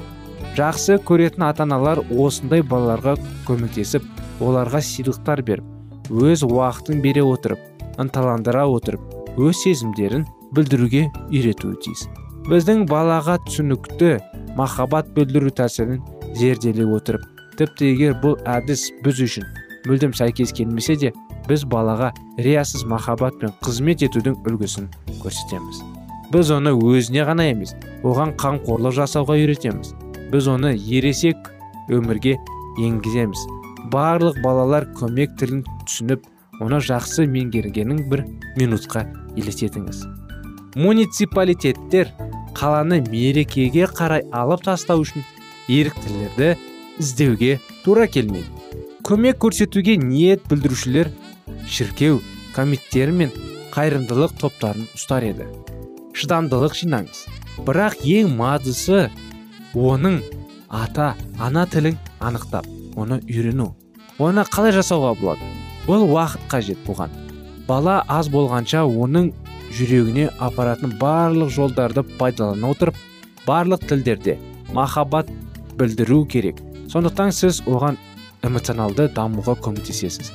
Жақсы 0.57 0.99
көретін 1.09 1.47
ата 1.49 1.65
аналар 1.65 2.03
осындай 2.11 2.61
балаларға 2.61 3.17
көмектесіп 3.49 4.05
оларға 4.43 4.83
сыйлықтар 4.85 5.41
беріп 5.47 6.11
өз 6.13 6.43
уақытын 6.45 7.01
бере 7.01 7.23
отырып 7.25 7.72
ынталандыра 8.01 8.65
отырып 8.71 9.37
өз 9.41 9.65
сезімдерін 9.65 10.25
білдіруге 10.57 11.09
үйретуі 11.31 11.77
тиіс. 11.85 12.07
Біздің 12.49 12.87
балаға 12.91 13.39
түсінікті 13.47 14.17
махаббат 14.57 15.13
білдіру 15.17 15.53
тәсілін 15.57 16.01
зерделей 16.37 16.89
отырып 16.89 17.25
тіпті 17.59 17.93
егер 17.93 18.17
бұл 18.23 18.39
әдіс 18.49 18.89
біз 19.05 19.21
үшін 19.27 19.47
мүлдем 19.87 20.15
сәйкес 20.17 20.53
келмесе 20.57 20.97
де 20.99 21.13
біз 21.49 21.65
балаға 21.69 22.13
риясыз 22.39 22.85
махаббат 22.89 23.39
пен 23.41 23.53
қызмет 23.65 24.05
етудің 24.07 24.39
үлгісін 24.49 24.89
көрсетеміз. 25.23 25.83
Біз 26.33 26.53
оны 26.55 26.73
өзіне 26.73 27.27
ғана 27.29 27.49
емес 27.51 27.75
оған 28.03 28.35
қамқорлық 28.41 28.97
жасауға 28.97 29.37
үйретеміз. 29.43 29.93
Біз 30.33 30.49
оны 30.49 30.73
ересек 30.77 31.51
өмірге 31.93 32.39
енгіземіз. 32.81 33.43
Барлық 33.93 34.39
балалар 34.45 34.87
көмек 34.97 35.35
тілін 35.41 35.65
түсініп 35.85 36.25
оны 36.61 36.81
жақсы 36.85 37.25
меңгергенін 37.31 38.05
бір 38.11 38.25
минутқа 38.59 39.07
елестетіңіз. 39.37 40.03
Муниципалитеттер 40.77 42.13
қаланы 42.57 43.01
мерекеге 43.09 43.87
қарай 43.89 44.27
алып 44.33 44.65
тастау 44.67 45.05
үшін 45.05 45.25
еріктілерді 45.69 46.55
іздеуге 47.01 47.59
тура 47.85 48.07
келмейді. 48.07 48.49
Көмек 49.03 49.41
көрсетуге 49.43 49.97
ниет 49.97 50.45
білдірушілер 50.51 51.11
шіркеу 51.67 52.21
комитеттері 52.55 53.17
мен 53.17 53.33
қайырымдылық 53.73 54.37
топтарын 54.41 54.87
ұстар 54.97 55.25
еді. 55.27 55.49
Шыдамдылық 56.13 56.77
жинаңыз. 56.77 57.25
Бірақ 57.67 57.99
ең 58.05 58.37
маңыздысы 58.37 59.09
оның 59.75 60.21
ата 60.69 61.15
ана 61.41 61.65
тілін 61.67 61.99
анықтап 62.21 62.69
оны 62.97 63.21
үйрену. 63.25 63.73
Оны 64.19 64.45
қалай 64.45 64.77
жасауға 64.77 65.17
болады? 65.21 65.49
Ол 65.89 66.07
уақыт 66.07 66.47
қажет 66.51 66.83
бұған. 66.87 67.11
Бала 67.67 68.03
аз 68.09 68.29
болғанша 68.33 68.85
оның 68.87 69.33
жүрегіне 69.73 70.29
апаратын 70.39 70.97
барлық 71.01 71.51
жолдарды 71.55 72.05
пайдалана 72.19 72.73
отырып 72.75 72.99
барлық 73.47 73.87
тілдерде 73.89 74.39
махаббат 74.73 75.31
білдіру 75.79 76.25
керек. 76.27 76.61
Сондықтан 76.93 77.33
сіз 77.33 77.63
оған 77.67 77.97
эмоционалды 78.43 79.09
дамуға 79.15 79.57
көмектесесіз. 79.65 80.33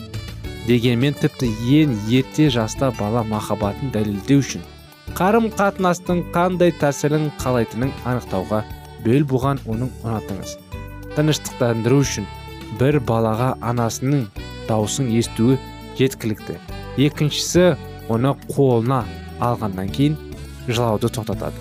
Дегенмен 0.67 1.13
тіпті 1.15 1.51
ең 1.81 1.93
ерте 2.09 2.49
жаста 2.49 2.89
бала 2.99 3.23
махаббатын 3.23 3.91
дәлелдеу 3.93 4.41
үшін 4.41 4.65
қарым 5.17 5.47
қатынастың 5.55 6.25
қандай 6.35 6.73
тәсілін 6.81 7.29
қалайтынын 7.41 7.93
анықтауға 8.05 8.63
бел 9.05 9.23
буған 9.29 9.61
оның 9.69 9.93
ұнатыңыз. 10.03 10.57
Тыныштықтандыру 11.15 12.01
үшін 12.03 12.27
бір 12.81 12.99
балаға 12.99 13.53
анасының 13.61 14.27
даусын 14.67 15.09
естуі 15.17 15.57
жеткілікті. 15.97 16.57
Екіншісі 16.97 17.75
оны 18.11 18.33
қолына 18.51 19.03
алғаннан 19.43 19.89
кейін 19.93 20.17
жылауды 20.67 21.09
тоқтатады. 21.13 21.55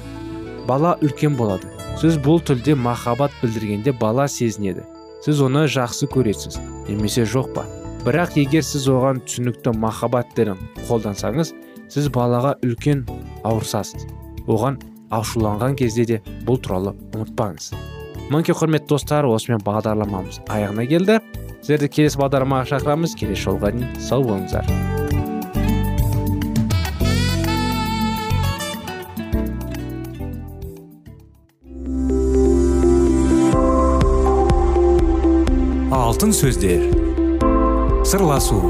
Бала 0.66 0.96
үлкен 1.02 1.36
болады. 1.38 1.70
Сіз 2.00 2.18
бұл 2.20 2.42
тілде 2.44 2.74
махаббат 2.74 3.32
білдіргенде 3.42 3.92
бала 3.96 4.26
сезінеді. 4.28 4.84
Сіз 5.24 5.40
оны 5.46 5.64
жақсы 5.70 6.08
көресіз 6.12 6.58
немесе 6.88 7.24
жоқ 7.24 7.54
па? 7.54 7.64
Бірақ 8.06 8.36
егер 8.38 8.62
сіз 8.66 8.88
оған 8.92 9.22
түсінікті 9.26 9.72
махаббат 9.80 10.34
қолдансаңыз 10.36 11.54
сіз 11.88 12.10
балаға 12.14 12.56
үлкен 12.62 13.06
ауырсасыз. 13.46 14.06
Оған 14.46 14.78
ашуланған 15.10 15.76
кезде 15.78 16.04
де 16.04 16.20
бұл 16.46 16.60
туралы 16.62 16.94
ұмытпаңыз. 17.14 17.72
Мінекей 18.30 18.56
құрметті 18.58 18.90
достар 18.90 19.26
осымен 19.26 19.62
бағдарламамыз 19.66 20.40
аяғына 20.50 20.86
келді. 20.90 21.20
Сіздерді 21.66 21.88
келесі 21.90 22.20
бағдарламаға 22.20 22.68
шақырамыз. 22.70 23.16
Келесі 23.18 23.42
жолға 23.48 23.72
дейін 23.74 23.88
сау 23.98 24.22
болыңыздар. 24.22 24.68
Алтын 35.90 36.30
сөздер. 36.30 36.86
Сырласу. 38.06 38.62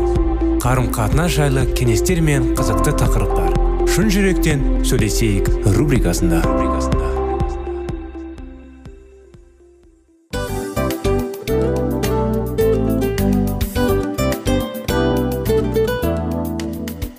Қарым 0.65 0.89
қатынас 0.89 1.37
жайлы 1.37 1.67
кеңестер 1.77 2.25
мен 2.25 2.55
қызықты 2.57 2.97
тақырыптар. 2.97 3.53
Шын 3.93 4.09
жүректен 4.09 4.65
сөйлесейік 4.89 5.53
рубрикасында. 5.77 6.41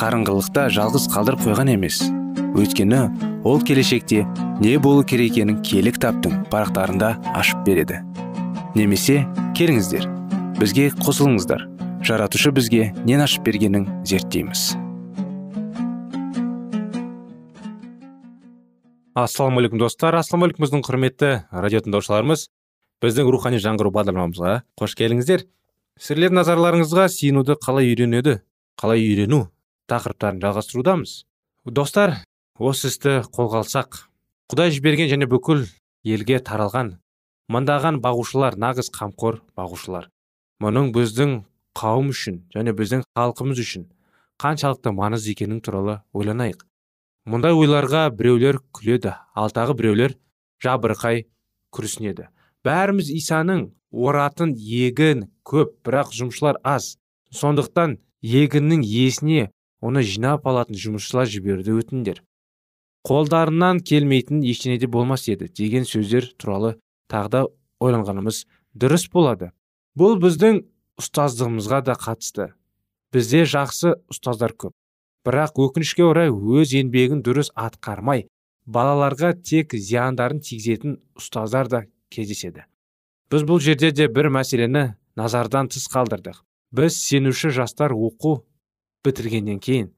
қарыңғылықта 0.00 0.62
жалғыз 0.72 1.10
қалдырып 1.12 1.42
қойған 1.44 1.74
емес. 1.74 1.98
Өйткені 2.56 3.00
ол 3.44 3.60
келешекте 3.60 4.22
не 4.62 4.78
болу 4.80 5.02
керек 5.04 5.34
екенін 5.34 5.58
кітаптың 5.60 6.46
парақтарында 6.48 7.10
ашып 7.36 7.60
береді. 7.66 8.00
Немесе 8.72 9.26
келіңіздер 9.58 10.08
бізге 10.56 10.88
қосылыңыздар. 11.04 11.66
Жаратушы 12.00 12.48
бізге 12.56 12.94
нен 13.04 13.20
ашып 13.20 13.44
бергенін 13.44 13.84
зерттейміз. 14.08 14.72
Ассалаумағалейкум 19.20 19.84
достар. 19.84 20.16
Ассалаумағалейкум 20.16 20.64
біздің 20.64 20.84
құрметті 20.88 21.32
радио 21.52 21.84
тыңдаушыларымыз 21.84 22.48
біздің 23.04 23.28
рухани 23.36 23.60
жаңғыру 23.60 23.92
бағдарламамызға 24.00 24.60
қош 24.80 24.96
келдіңіздер. 24.96 25.44
Сіздердің 26.00 26.40
назарларыңызға 26.40 27.10
сиынуды 27.12 27.60
қалай 27.60 27.92
үйренеді 27.92 28.40
қалай 28.80 29.04
үйрену 29.04 29.50
тақырыптарын 29.90 30.40
жалғастырудамыз. 30.44 31.12
Достар 31.66 32.16
осы 32.58 32.88
істі 32.90 33.20
қолға 33.34 33.64
алсақ 33.64 34.04
құдай 34.52 34.72
жіберген 34.74 35.10
және 35.12 35.28
бүкіл 35.30 35.66
елге 36.06 36.40
таралған 36.40 36.96
мыңдаған 37.50 38.00
бағушылар 38.04 38.56
нағыз 38.60 38.90
қамқор 38.94 39.40
бағушылар. 39.58 40.08
Мұның 40.62 40.90
біздің 40.94 41.40
қауым 41.76 42.10
үшін 42.14 42.42
және 42.54 42.74
біздің 42.76 43.04
халқымыз 43.18 43.60
үшін 43.62 43.86
қаншалықты 44.40 44.92
маңызды 44.96 45.34
екенін 45.34 45.60
туралы 45.64 46.00
ойланайық. 46.16 46.62
Мұндай 47.28 47.52
ойларға 47.52 48.08
біреулер 48.16 48.60
күледі 48.72 49.14
ал 49.36 49.52
тағы 49.52 49.76
біреулер 49.76 50.16
жабырқай 50.64 51.26
күрсінеді. 51.74 52.28
Бәріміз 52.64 53.10
исаның 53.12 53.66
оратын 53.90 54.54
егін 54.56 55.26
көп 55.44 55.76
бірақ 55.84 56.14
жұмысшылар 56.16 56.60
аз. 56.64 56.96
Сондықтан 57.30 57.98
егіннің 58.22 58.82
иесіне 58.84 59.50
оны 59.80 60.02
жинап 60.02 60.46
алатын 60.46 60.76
жұмысшылар 60.76 61.28
жіберуді 61.30 61.78
өтіңдер 61.80 62.22
қолдарынан 63.06 63.80
келмейтін 63.80 64.42
ештеңе 64.44 64.78
де 64.80 64.88
болмас 64.90 65.26
еді 65.28 65.48
деген 65.48 65.86
сөздер 65.88 66.28
туралы 66.36 66.74
тағы 67.10 67.30
да 67.32 67.42
ойланғанымыз 67.80 68.44
дұрыс 68.76 69.06
болады. 69.12 69.50
Бұл 69.96 70.18
біздің 70.20 70.60
ұстаздығымызға 71.00 71.80
да 71.88 71.96
қатысты. 71.98 72.50
Бізде 73.12 73.46
жақсы 73.48 73.96
ұстаздар 74.12 74.52
көп. 74.52 74.74
Бірақ 75.26 75.58
өкінішке 75.64 76.04
орай 76.04 76.30
өз 76.30 76.74
еңбегін 76.76 77.24
дұрыс 77.24 77.50
атқармай 77.56 78.28
балаларға 78.66 79.32
тек 79.40 79.74
зияндарын 79.74 80.40
тигізетін 80.44 81.00
ұстаздар 81.18 81.68
да 81.68 81.82
кездеседі. 82.12 82.66
Біз 83.32 83.44
бұл 83.48 83.60
жерде 83.64 83.90
де 83.92 84.08
бір 84.08 84.30
мәселені 84.30 84.94
назардан 85.16 85.68
тыс 85.72 85.88
қалдырдық. 85.90 86.44
Біз 86.70 86.96
сенуші 87.00 87.50
жастар 87.50 87.92
оқу 87.96 88.44
бітіргеннен 89.06 89.60
кейін 89.64 89.90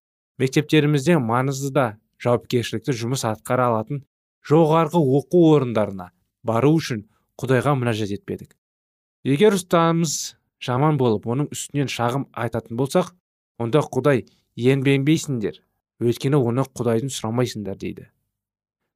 мектептерімізде 0.42 1.18
маңызды 1.22 1.72
да 1.74 1.86
жауапкершілікті 2.22 2.94
жұмыс 2.98 3.24
атқара 3.28 3.68
алатын 3.70 4.04
жоғарғы 4.48 5.00
оқу 5.18 5.42
орындарына 5.56 6.10
бару 6.46 6.74
үшін 6.78 7.04
құдайға 7.40 7.74
мінәжат 7.78 8.12
етпедік. 8.16 8.54
Егер 9.26 9.56
ұстамыз 9.58 10.36
жаман 10.62 10.98
болып 10.98 11.26
оның 11.26 11.50
үстінен 11.54 11.90
шағым 11.90 12.26
айтатын 12.32 12.78
болсақ 12.78 13.12
онда 13.62 13.82
құдай 13.82 14.24
енбенбейсіңдер 14.58 15.60
өйткені 16.02 16.38
оны 16.38 16.66
құдайдың 16.66 17.12
сұрамайсыңдар 17.14 17.78
дейді. 17.78 18.08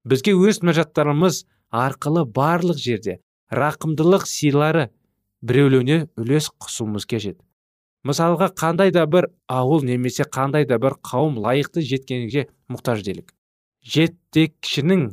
Бізге 0.07 0.35
өз 0.35 0.63
мінәжаттарымыз 0.63 1.45
арқылы 1.71 2.27
барлық 2.27 2.79
жерде 2.83 3.19
рақымдылық 3.51 4.27
сыйлары 4.27 4.89
біреулеуіне 5.43 6.07
үлес 6.19 6.51
қосуымыз 6.59 7.07
қажет. 7.07 7.39
Мысалға 8.07 8.51
қандай 8.55 8.93
да 8.95 9.07
бір 9.11 9.29
ауыл 9.51 9.85
немесе 9.85 10.25
қандай 10.25 10.67
да 10.69 10.79
бір 10.79 10.97
қауым 11.03 11.41
лайықты 11.43 11.83
жеткенге 11.83 12.47
мұқтаж 12.71 13.03
делік. 13.07 13.33
Жетекшінің 13.83 15.09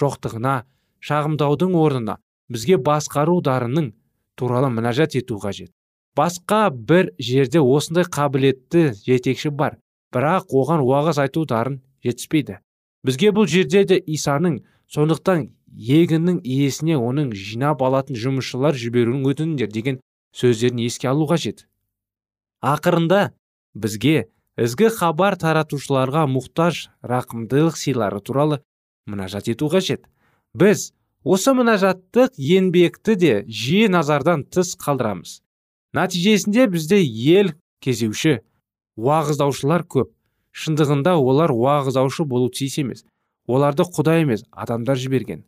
жоқтығына 0.00 0.56
шағымдаудың 1.00 1.76
орнына 1.80 2.18
бізге 2.52 2.76
басқару 2.76 3.40
дарының 3.44 3.92
туралы 4.36 4.70
мінәжат 4.72 5.16
ету 5.16 5.40
қажет. 5.40 5.72
Басқа 6.16 6.70
бір 6.70 7.12
жерде 7.18 7.60
осындай 7.60 8.04
қабілетті 8.04 8.92
жетекші 9.04 9.50
бар 9.50 9.78
бірақ 10.12 10.52
оған 10.52 10.84
уағыз 10.84 11.20
айту 11.20 11.44
дарын 11.44 11.80
жетіспейді. 12.04 12.60
Бізге 13.04 13.32
бұл 13.36 13.48
жерде 13.48 13.84
де 13.84 13.98
исаның 14.00 14.60
сондықтан 14.92 15.48
егіннің 15.76 16.40
иесіне 16.44 16.96
оның 16.96 17.32
жинап 17.36 17.82
алатын 17.84 18.16
жұмысшылар 18.16 18.76
жіберуін 18.80 19.26
өтініңдер 19.28 19.72
деген 19.72 20.00
сөздерін 20.32 20.80
еске 20.86 21.10
алу 21.10 21.28
қажет. 21.28 21.66
Ақырында 22.64 23.32
бізге 23.74 24.28
ізгі 24.56 24.88
хабар 24.96 25.36
таратушыларға 25.40 26.24
мұқтаж 26.30 26.86
рақымдылық 27.04 27.76
сыйлары 27.76 28.20
туралы 28.24 28.60
мінәжат 29.06 29.50
ету 29.52 29.68
қажет. 29.72 30.06
Біз 30.56 30.92
осы 31.24 31.52
мінәжаттық 31.56 32.38
еңбекті 32.40 33.16
де 33.20 33.34
жиі 33.46 33.90
назардан 33.92 34.44
тыс 34.48 34.74
қалдырамыз. 34.80 35.40
Нәтижесінде 35.96 36.66
бізде 36.72 37.02
ел 37.04 37.52
кезеуші 37.84 38.40
уағыздаушылар 38.96 39.84
көп. 39.84 40.12
Шындығында 40.56 41.18
олар 41.20 41.52
уағыздаушы 41.52 42.24
болу 42.24 42.48
тиіс 42.48 42.78
емес. 42.80 43.04
Оларды 43.46 43.84
құдай 43.84 44.24
емес 44.24 44.46
адамдар 44.50 44.96
жіберген. 44.96 45.44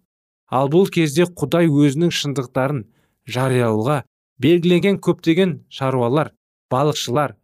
Ал 0.49 0.68
бұл 0.68 0.88
кезде 0.92 1.25
құдай 1.25 1.68
өзінің 1.68 2.12
шындықтарын 2.12 2.85
жариялауға 3.29 4.03
белгіленген 4.40 5.01
көптеген 5.05 5.62
шаруалар 5.73 6.33
балықшылар 6.72 7.37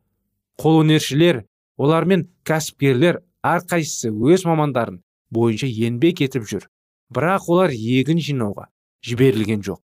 қолөнершілер 0.60 1.42
олармен 1.80 2.28
кәсіпкерлер 2.46 3.20
әрқайсысы 3.44 4.12
өз 4.12 4.44
мамандарын 4.48 5.00
бойынша 5.34 5.68
еңбек 5.68 6.22
етіп 6.24 6.46
жүр. 6.48 6.68
Бірақ 7.14 7.48
олар 7.52 7.74
егін 7.74 8.20
жинауға 8.22 8.68
жіберілген 9.04 9.64
жоқ. 9.66 9.80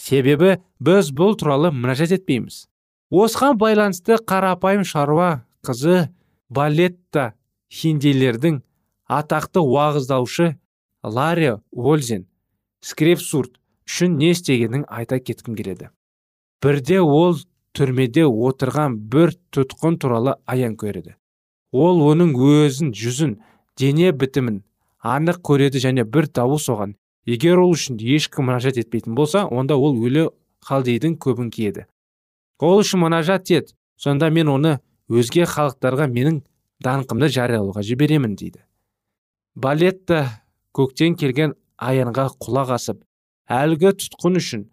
Себебі 0.00 0.58
біз 0.80 1.10
бұл 1.14 1.36
туралы 1.38 1.70
мінәжат 1.74 2.14
етпейміз. 2.18 2.66
Осыған 3.14 3.58
байланысты 3.58 4.18
қарапайым 4.18 4.84
шаруа 4.86 5.44
қызы 5.66 6.08
балетта 6.48 7.32
хиндейлердің 7.72 8.60
атақты 9.08 9.62
уағыздаушы 9.62 10.54
ларри 11.02 11.54
вользен 11.70 12.26
скрепсурт 12.84 13.58
үшін 13.88 14.16
не 14.18 14.32
істегенін 14.34 14.86
айта 14.88 15.20
кеткім 15.20 15.56
келеді. 15.56 15.90
Бірде 16.62 17.00
ол 17.00 17.36
түрмеде 17.74 18.24
отырған 18.26 18.96
бір 19.10 19.34
тұтқын 19.54 19.98
туралы 20.00 20.36
аян 20.46 20.76
көреді. 20.78 21.16
Ол 21.72 22.02
оның 22.06 22.34
өзін 22.38 22.92
жүзін 22.94 23.38
дене 23.78 24.12
бітімін 24.12 24.62
анық 25.02 25.40
көреді 25.48 25.82
және 25.82 26.04
бір 26.06 26.28
дауыс 26.30 26.68
оған 26.70 26.94
егер 27.26 27.58
ол 27.58 27.74
үшін 27.74 27.98
ешкім 27.98 28.48
мұнажат 28.48 28.78
етпейтін 28.80 29.16
болса 29.18 29.44
онда 29.46 29.76
ол 29.76 29.98
өлі 29.98 30.28
халдейдің 30.64 31.18
көбін 31.20 31.50
киеді. 31.50 31.86
Ол 32.60 32.80
үшін 32.80 33.02
мұнажат 33.04 33.50
ет 33.50 33.74
сонда 33.96 34.30
мен 34.30 34.48
оны 34.48 34.78
өзге 35.08 35.48
халықтарға 35.50 36.06
менің 36.12 36.40
даңқымды 36.84 37.28
жариялауға 37.34 37.82
жіберемін 37.82 38.36
дейді. 38.38 38.62
Балетта 39.54 40.28
көктен 40.74 41.18
келген 41.18 41.54
аянға 41.78 42.30
құлақ 42.40 42.74
асып 42.78 43.02
әлгі 43.50 43.94
тұтқын 44.00 44.40
үшін 44.40 44.64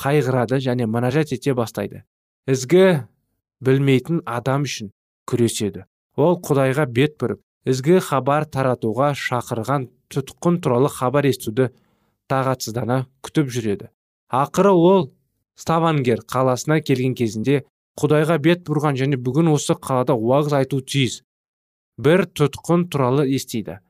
қайғырады 0.00 0.60
және 0.62 0.86
мұнажат 0.90 1.32
ете 1.36 1.54
бастайды. 1.54 2.04
Ізгі 2.46 3.06
білмейтін 3.60 4.22
адам 4.26 4.66
үшін 4.68 4.92
күреседі. 5.28 5.84
Ол 6.16 6.38
құдайға 6.40 6.86
бет 6.86 7.16
бұрып 7.20 7.42
ізгі 7.66 8.00
хабар 8.04 8.46
таратуға 8.46 9.12
шақырған 9.18 9.88
тұтқын 10.12 10.60
туралы 10.62 10.90
хабар 10.92 11.26
естуді 11.28 11.70
тағатсыздана 12.30 13.04
күтіп 13.26 13.50
жүреді. 13.52 13.90
Ақыры 14.30 14.72
ол 14.72 15.10
ставангер 15.58 16.22
қаласына 16.26 16.80
келген 16.84 17.14
кезінде 17.18 17.64
құдайға 18.00 18.38
бет 18.42 18.64
бұрған 18.68 18.98
және 19.00 19.16
бүгін 19.16 19.50
осы 19.52 19.74
қалада 19.74 20.14
уағыз 20.14 20.56
айту 20.60 20.80
тиіс. 20.80 21.22
Бір 21.98 22.26
тұтқын 22.28 22.88
туралы 22.92 23.26
естиді. 23.32 23.80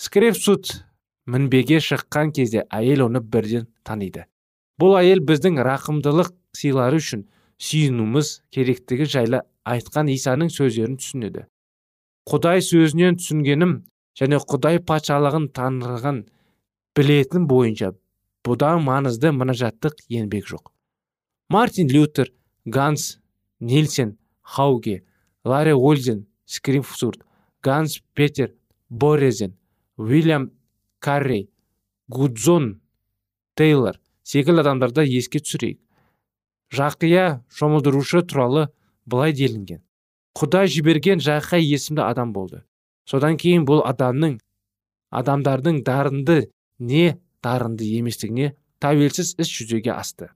Скрепсут 0.00 0.84
мінбеге 1.26 1.80
шыққан 1.84 2.32
кезде 2.34 2.64
әйел 2.72 3.06
оны 3.08 3.20
бірден 3.20 3.68
таниды. 3.84 4.24
Бұл 4.80 4.96
әйел 4.98 5.22
біздің 5.26 5.60
рақымдылық 5.66 6.30
сыйлары 6.58 7.00
үшін 7.02 7.24
сүйінуіміз 7.62 8.30
керектігі 8.54 9.08
жайлы 9.14 9.40
айтқан 9.64 10.10
исаның 10.12 10.50
сөздерін 10.52 10.98
түсінеді. 11.00 11.46
Құдай 12.28 12.62
сөзінен 12.64 13.18
түсінгенім 13.20 13.74
және 14.18 14.40
құдай 14.50 14.80
патшалығын 14.88 15.50
танырған 15.56 16.24
білетін 16.96 17.46
бойынша 17.50 17.92
бұдан 18.46 18.82
маңызды 18.86 19.32
мұнажаттық 19.34 20.04
еңбек 20.12 20.48
жоқ. 20.50 20.70
Мартин 21.48 21.90
лютер 21.92 22.32
ганс 22.64 23.18
нильсен 23.60 24.16
хауге 24.42 25.02
ларри 25.44 25.72
ользен 25.72 26.26
скрифсурт 26.46 27.24
ганс 27.62 28.00
петер 28.14 28.54
борезен 28.88 29.56
уильям 29.96 30.50
каррей 30.98 31.50
гудзон 32.08 32.80
тейлор 33.54 34.00
секілді 34.24 34.64
адамдарды 34.64 35.04
еске 35.06 35.40
түсірейік. 35.44 35.78
Жақия 36.74 37.44
шомылдырушы 37.52 38.22
туралы 38.24 38.68
былай 39.06 39.32
делінген. 39.36 39.82
Құдай 40.34 40.66
жіберген 40.72 41.22
жақия 41.22 41.62
есімді 41.62 42.02
адам 42.02 42.32
болды. 42.32 42.64
Содан 43.06 43.36
кейін 43.38 43.68
бұл 43.68 43.84
адамның 43.86 44.40
адамдардың 45.14 45.84
дарынды 45.86 46.50
не 46.80 47.20
дарынды 47.44 47.86
еместігіне 48.00 48.54
тәуелсіз 48.82 49.36
іс 49.38 49.52
жүзеге 49.52 49.94
асты. 49.94 50.32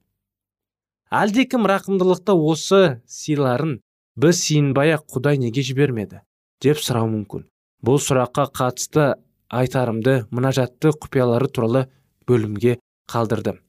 Әлдекім 1.11 1.67
рақымдылықты 1.67 2.37
осы 2.37 3.01
сыйларын 3.09 3.79
біз 4.21 4.45
сиынбай 4.45 4.93
ақ 4.95 5.09
құдай 5.17 5.41
неге 5.41 5.65
жібермеді? 5.65 6.21
деп 6.63 6.81
сұрау 6.83 7.09
мүмкін. 7.11 7.47
Бұл 7.85 8.01
сұраққа 8.03 8.49
қатысты 8.59 9.13
айтарымды 9.55 10.25
мұнажатты 10.35 10.91
құпиялары 10.91 11.49
туралы 11.49 11.85
бөлімге 12.27 12.79
қалдырдым. 13.11 13.61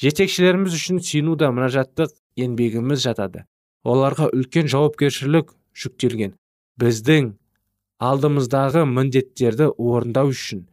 Жетекшілеріміз 0.00 0.74
үшін 0.78 1.00
сену 1.04 1.36
да 1.38 1.50
мұнажаттық 1.54 2.12
еңбегіміз 2.40 3.04
жатады. 3.04 3.44
Оларға 3.84 4.30
үлкен 4.34 4.68
жауапкершілік 4.70 5.52
жүктелген. 5.76 6.34
Біздің 6.80 7.34
алдымыздағы 8.02 8.84
міндеттерді 8.90 9.70
орындау 9.78 10.32
үшін 10.34 10.64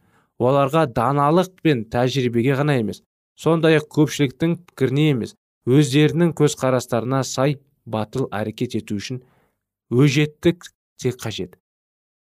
оларға 0.42 0.88
даналық 0.90 1.52
пен 1.62 1.84
тәжірибеге 1.94 2.58
ғана 2.60 2.80
емес 2.82 3.04
сондай 3.38 3.78
ақ 3.80 3.88
көпшіліктің 3.98 4.56
пікіріне 4.70 5.08
емес 5.14 5.36
өздерінің 5.70 6.34
көзқарастарына 6.40 7.22
сай 7.28 7.60
батыл 7.86 8.28
әрекет 8.34 8.76
ету 8.80 8.98
үшін 8.98 9.22
өжеттік 9.92 10.66
тек 11.02 11.20
қажет. 11.22 11.58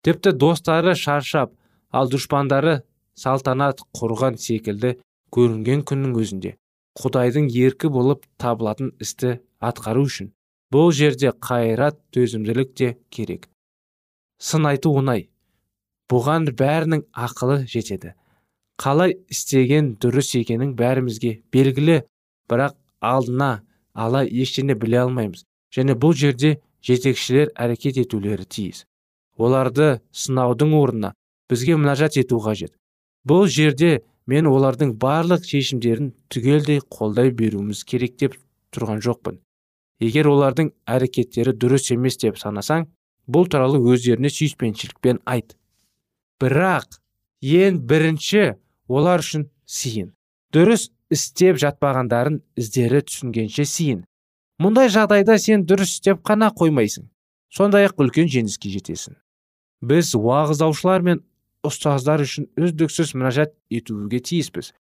Тіпті 0.05 0.33
достары 0.33 0.95
шаршап 0.97 1.55
ал 1.93 2.11
дұшпандары 2.13 2.81
салтанат 3.17 3.81
құрған 3.97 4.37
секілді 4.41 4.97
көрінген 5.33 5.85
күннің 5.89 6.17
өзінде. 6.21 6.57
Құдайдың 6.99 7.47
еркі 7.55 7.91
болып 7.95 8.27
табылатын 8.43 8.91
істі 9.05 9.39
атқару 9.61 10.05
үшін 10.09 10.33
бұл 10.75 10.93
жерде 10.95 11.33
қайрат 11.47 11.99
төзімділік 12.15 12.75
те 12.75 12.97
керек. 13.11 13.49
Сын 14.39 14.67
айту 14.71 14.93
оңай. 14.97 15.29
Бұған 16.11 16.49
бәрінің 16.59 17.05
ақылы 17.27 17.65
жетеді. 17.71 18.15
Қалай 18.81 19.19
істеген 19.31 19.95
дұрыс 20.01 20.33
екенін 20.39 20.73
бәрімізге 20.79 21.41
белгілі 21.53 22.01
бірақ 22.51 22.77
алдына 23.01 23.51
ала 23.95 24.25
ештеңе 24.25 24.75
біле 24.75 25.03
алмаймыз. 25.03 25.45
Және 25.75 25.95
бұл 25.95 26.15
жерде 26.17 26.57
жетекшілер 26.83 27.53
әрекет 27.55 28.01
етулері 28.01 28.47
тиіс. 28.47 28.87
Оларды 29.37 30.01
сынаудың 30.13 30.75
орнына 30.79 31.13
бізге 31.51 31.77
мұнажат 31.77 32.17
ету 32.21 32.41
қажет. 32.43 32.73
Бұл 33.27 33.47
жерде 33.47 34.01
мен 34.31 34.47
олардың 34.47 34.95
барлық 35.03 35.47
шешімдерін 35.49 36.13
түгелдей 36.31 36.81
қолдай 36.97 37.33
беруіміз 37.35 37.83
керек 37.85 38.17
деп 38.23 38.37
тұрған 38.75 39.03
жоқпын. 39.03 39.41
Егер 40.01 40.31
олардың 40.31 40.71
әрекеттері 40.89 41.57
дұрыс 41.59 41.91
емес 41.95 42.19
деп 42.23 42.39
санасаң 42.41 42.87
бұл 43.29 43.49
туралы 43.51 43.81
өздеріне 43.83 44.31
сүйіспеншілікпен 44.33 45.21
айт. 45.27 45.57
Бірақ 46.41 47.01
ең 47.43 47.83
бірінші 47.91 48.55
олар 48.89 49.25
үшін 49.25 49.49
сиын 49.67 50.13
дұрыс 50.55 50.89
істеп 51.11 51.59
жатпағандарын 51.61 52.41
іздері 52.59 53.03
түсінгенше 53.09 53.67
сиын 53.67 54.05
мұндай 54.63 54.91
жағдайда 54.93 55.39
сен 55.43 55.67
дұрыс 55.67 55.97
істеп 55.99 56.23
қана 56.27 56.51
қоймайсың. 56.55 57.09
Сондай 57.51 57.89
ақ 57.89 57.99
үлкен 58.05 58.29
жеңіске 58.31 58.71
жетесің. 58.71 59.17
Біз 59.83 60.15
уағыздаушылар 60.15 61.03
мен 61.03 61.23
ұстаздар 61.67 62.25
үшін 62.25 62.49
үздіксіз 62.61 63.15
мінәжат 63.17 63.55
етуге 63.71 64.21
тиіспіз. 64.25 64.73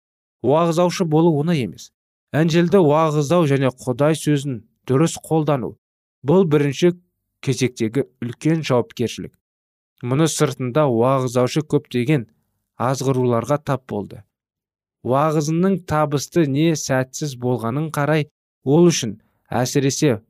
Уағыздаушы 0.46 1.04
болу 1.04 1.34
оңай 1.40 1.64
емес. 1.66 1.90
Інжілді 2.32 2.80
уағыздау 2.86 3.46
және 3.50 3.72
құдай 3.84 4.16
сөзін 4.16 4.62
дұрыс 4.88 5.18
қолдану 5.20 5.74
бұл 6.24 6.46
бірінші 6.48 6.94
кезектегі 7.44 8.06
үлкен 8.24 8.64
жауапкершілік. 8.64 9.32
Мұны 10.04 10.28
сыртында 10.32 10.86
уағыздаушы 10.88 11.64
көптеген 11.68 12.26
азғыруларға 12.80 13.60
тап 13.66 13.84
болды. 13.90 14.22
Уағызының 15.04 15.82
табысты 15.88 16.46
не 16.48 16.72
сәтсіз 16.76 17.36
болғанын 17.40 17.90
қарай 17.92 18.28
ол 18.64 18.88
үшін 18.88 19.18
әсіресе 19.48 20.20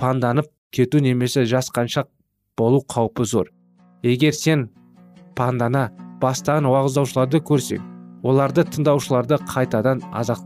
панданып 0.00 0.48
кету 0.72 1.00
немесе 1.00 1.44
жасқаншақ 1.48 2.08
болу 2.56 2.82
қаупі 2.84 3.24
зор. 3.24 3.52
Егер 4.02 4.36
сен 4.36 4.68
пандана 5.38 5.88
бастаған 6.22 6.68
уағыздаушыларды 6.70 7.40
көрсең 7.50 7.82
оларды 8.26 8.64
тыңдаушыларды 8.64 9.38
қайтадан 9.50 10.00
азық, 10.12 10.40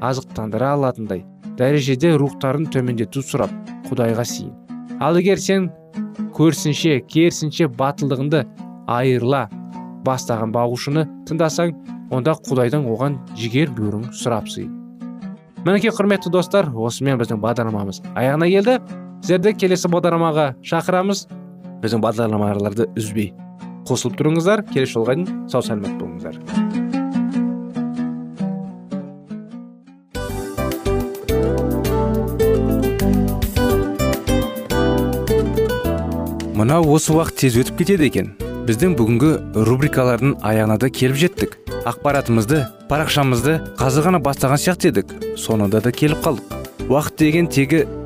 азықтандыра 0.00 0.72
алатындай 0.76 1.24
дәрежеде 1.58 2.14
рухтарын 2.20 2.68
төмендету 2.72 3.24
сұрап 3.26 3.52
құдайға 3.90 4.24
сиын 4.24 4.54
ал 5.02 5.18
егер 5.20 5.42
сен 5.42 5.68
көрсінше 6.36 7.00
керісінше 7.10 7.68
батылдығыңды 7.82 8.46
айырла 8.96 9.46
бастаған 10.06 10.54
бағушыны 10.54 11.06
тыңдасаң 11.28 11.76
онда 12.14 12.38
құдайдан 12.46 12.86
оған 12.88 13.20
жігер 13.36 13.72
бөрің 13.76 14.10
сұрап 14.14 14.46
мінекей 15.66 15.90
құрметті 15.90 16.30
достар 16.30 16.68
осымен 16.70 17.18
біздің 17.18 17.40
бағдарламамыз 17.42 17.98
аяғына 18.14 18.46
келді. 18.52 18.76
Сіздерді 19.24 19.52
келесі 19.58 19.88
бағдарламаға 19.90 20.44
шақырамыз. 20.62 21.24
Біздің 21.82 22.04
бағдарламаларды 22.04 22.86
үзбей. 22.94 23.32
Қосылып 23.88 24.18
тұрыңыздар. 24.20 24.66
Келесі 24.72 24.98
жолға 24.98 25.14
дейін 25.16 25.48
сау 25.50 25.62
сәлемет 25.62 25.94
болыңыздар. 26.00 26.40
Мынау 36.56 36.88
осы 36.96 37.12
уақыт 37.12 37.36
тез 37.42 37.56
өтіп 37.60 37.82
кетеді 37.82 38.06
екен. 38.08 38.32
Біздің 38.66 38.94
бүгінгі 38.98 39.30
рубрикалардың 39.68 40.38
аяғына 40.42 40.78
да 40.80 40.88
келіп 40.90 41.18
жеттік. 41.20 41.52
Ақпаратымызды 41.86 42.64
парақшамызды 42.90 43.58
қазір 43.78 44.08
ғана 44.08 44.18
бастаған 44.24 44.58
сияқты 44.58 44.90
едік. 44.90 45.12
Соңында 45.38 45.82
да 45.84 45.92
келіп 45.94 46.24
қалдық. 46.24 46.56
Уақыт 46.88 47.20
деген 47.20 47.46
тегі 47.52 47.84